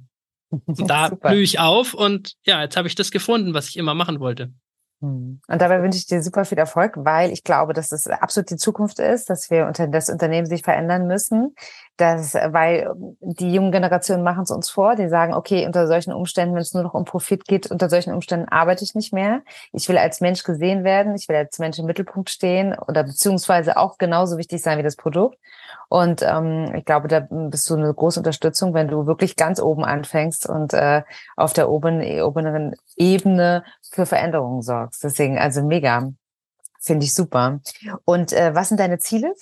Und 0.66 0.90
da 0.90 1.10
blühe 1.10 1.42
ich 1.42 1.60
auf 1.60 1.94
und 1.94 2.34
ja, 2.44 2.60
jetzt 2.60 2.76
habe 2.76 2.88
ich 2.88 2.96
das 2.96 3.12
gefunden, 3.12 3.54
was 3.54 3.68
ich 3.68 3.76
immer 3.76 3.94
machen 3.94 4.18
wollte. 4.18 4.52
Hm. 5.00 5.40
Und 5.48 5.62
dabei 5.62 5.82
wünsche 5.82 5.98
ich 5.98 6.06
dir 6.06 6.22
super 6.22 6.44
viel 6.44 6.58
Erfolg, 6.58 6.94
weil 6.96 7.30
ich 7.32 7.42
glaube, 7.42 7.72
dass 7.72 7.90
es 7.90 8.06
absolut 8.06 8.50
die 8.50 8.56
Zukunft 8.56 8.98
ist, 8.98 9.30
dass 9.30 9.50
wir 9.50 9.66
unter 9.66 9.86
das 9.88 10.10
Unternehmen 10.10 10.46
sich 10.46 10.62
verändern 10.62 11.06
müssen. 11.06 11.54
dass, 11.96 12.34
weil 12.34 12.90
die 13.20 13.52
jungen 13.52 13.72
Generationen 13.72 14.24
machen 14.24 14.44
es 14.44 14.50
uns 14.50 14.70
vor, 14.70 14.96
die 14.96 15.08
sagen, 15.08 15.34
okay, 15.34 15.66
unter 15.66 15.86
solchen 15.86 16.12
Umständen, 16.12 16.54
wenn 16.54 16.62
es 16.62 16.72
nur 16.72 16.82
noch 16.82 16.94
um 16.94 17.04
Profit 17.04 17.44
geht, 17.44 17.70
unter 17.70 17.90
solchen 17.90 18.14
Umständen 18.14 18.48
arbeite 18.48 18.84
ich 18.84 18.94
nicht 18.94 19.12
mehr. 19.12 19.42
Ich 19.72 19.88
will 19.88 19.98
als 19.98 20.20
Mensch 20.20 20.42
gesehen 20.42 20.82
werden, 20.82 21.14
ich 21.14 21.28
will 21.28 21.36
als 21.36 21.58
Mensch 21.58 21.78
im 21.78 21.86
Mittelpunkt 21.86 22.30
stehen 22.30 22.74
oder 22.74 23.04
beziehungsweise 23.04 23.76
auch 23.76 23.98
genauso 23.98 24.38
wichtig 24.38 24.62
sein 24.62 24.78
wie 24.78 24.82
das 24.82 24.96
Produkt. 24.96 25.38
Und 25.92 26.22
ähm, 26.22 26.72
ich 26.76 26.84
glaube, 26.84 27.08
da 27.08 27.18
bist 27.18 27.68
du 27.68 27.74
eine 27.74 27.92
große 27.92 28.20
Unterstützung, 28.20 28.74
wenn 28.74 28.86
du 28.86 29.06
wirklich 29.06 29.34
ganz 29.34 29.60
oben 29.60 29.84
anfängst 29.84 30.48
und 30.48 30.72
äh, 30.72 31.02
auf 31.36 31.52
der 31.52 31.68
oberen, 31.68 32.00
oberen 32.22 32.76
Ebene 32.94 33.64
für 33.90 34.06
Veränderungen 34.06 34.62
sorgst. 34.62 35.02
Deswegen, 35.02 35.36
also 35.36 35.64
mega. 35.64 36.12
Finde 36.80 37.04
ich 37.04 37.12
super. 37.12 37.60
Und 38.04 38.32
äh, 38.32 38.54
was 38.54 38.68
sind 38.68 38.78
deine 38.78 38.98
Ziele? 38.98 39.34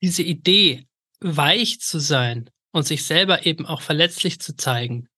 Diese 0.00 0.22
Idee, 0.22 0.86
weich 1.18 1.80
zu 1.80 1.98
sein 1.98 2.48
und 2.70 2.86
sich 2.86 3.04
selber 3.04 3.44
eben 3.44 3.66
auch 3.66 3.82
verletzlich 3.82 4.40
zu 4.40 4.56
zeigen, 4.56 5.08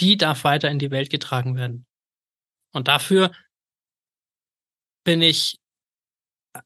die 0.00 0.18
darf 0.18 0.44
weiter 0.44 0.70
in 0.70 0.78
die 0.78 0.90
Welt 0.90 1.08
getragen 1.08 1.56
werden. 1.56 1.86
Und 2.72 2.88
dafür 2.88 3.32
bin 5.02 5.22
ich 5.22 5.58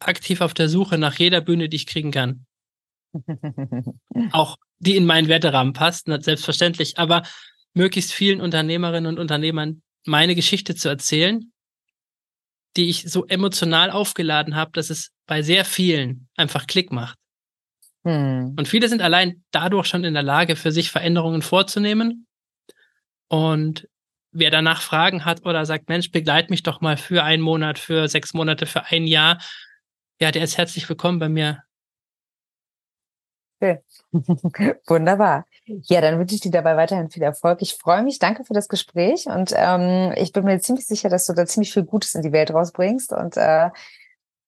aktiv 0.01 0.41
auf 0.41 0.55
der 0.55 0.69
Suche 0.69 0.99
nach 0.99 1.19
jeder 1.19 1.41
Bühne, 1.41 1.69
die 1.69 1.77
ich 1.77 1.87
kriegen 1.87 2.11
kann. 2.11 2.47
auch 4.33 4.57
die 4.79 4.97
in 4.97 5.07
meinen 5.07 5.29
Werterahmen 5.29 5.73
passt, 5.73 6.07
selbstverständlich, 6.07 6.99
aber 6.99 7.23
möglichst 7.75 8.13
vielen 8.13 8.41
Unternehmerinnen 8.41 9.07
und 9.07 9.19
Unternehmern 9.19 9.83
meine 10.05 10.35
Geschichte 10.35 10.75
zu 10.75 10.89
erzählen, 10.89 11.53
die 12.77 12.89
ich 12.89 13.11
so 13.11 13.27
emotional 13.27 13.91
aufgeladen 13.91 14.55
habe, 14.55 14.71
dass 14.73 14.91
es 14.91 15.11
bei 15.27 15.43
sehr 15.43 15.65
vielen 15.65 16.29
einfach 16.37 16.67
Klick 16.67 16.93
macht. 16.93 17.19
Hm. 18.05 18.55
Und 18.57 18.69
viele 18.69 18.89
sind 18.89 19.03
allein 19.03 19.45
dadurch 19.51 19.87
schon 19.87 20.05
in 20.05 20.15
der 20.15 20.23
Lage, 20.23 20.55
für 20.57 20.73
sich 20.73 20.91
Veränderungen 20.91 21.43
vorzunehmen. 21.43 22.27
Und 23.29 23.89
wer 24.31 24.51
danach 24.51 24.81
Fragen 24.81 25.25
hat 25.25 25.45
oder 25.45 25.67
sagt, 25.67 25.89
Mensch, 25.89 26.11
begleit 26.11 26.51
mich 26.51 26.63
doch 26.63 26.81
mal 26.81 26.97
für 26.97 27.25
einen 27.25 27.43
Monat, 27.43 27.79
für 27.79 28.09
sechs 28.09 28.35
Monate, 28.35 28.67
für 28.67 28.85
ein 28.85 29.07
Jahr, 29.07 29.39
ja, 30.21 30.31
der 30.31 30.43
ist 30.43 30.59
herzlich 30.59 30.89
willkommen 30.89 31.19
bei 31.19 31.29
mir. 31.29 31.63
Okay. 33.61 33.81
Wunderbar. 34.87 35.47
Ja, 35.67 36.01
dann 36.01 36.19
wünsche 36.19 36.35
ich 36.35 36.41
dir 36.41 36.51
dabei 36.51 36.77
weiterhin 36.77 37.11
viel 37.11 37.23
Erfolg. 37.23 37.61
Ich 37.61 37.75
freue 37.75 38.03
mich. 38.03 38.19
Danke 38.19 38.45
für 38.45 38.55
das 38.55 38.69
Gespräch 38.69 39.27
und 39.27 39.53
ähm, 39.55 40.13
ich 40.17 40.33
bin 40.33 40.45
mir 40.45 40.61
ziemlich 40.61 40.87
sicher, 40.87 41.09
dass 41.09 41.27
du 41.27 41.33
da 41.33 41.45
ziemlich 41.45 41.73
viel 41.73 41.85
Gutes 41.85 42.15
in 42.15 42.23
die 42.23 42.33
Welt 42.33 42.53
rausbringst 42.53 43.13
und 43.13 43.37
äh, 43.37 43.71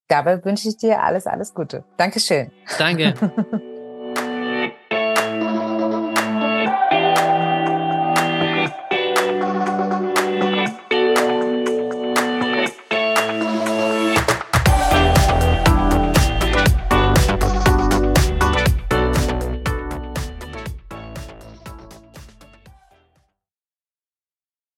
dabei 0.09 0.45
wünsche 0.45 0.69
ich 0.69 0.77
dir 0.77 1.03
alles, 1.03 1.27
alles 1.27 1.55
Gute. 1.55 1.85
Dankeschön. 1.97 2.53
Danke. 2.79 3.15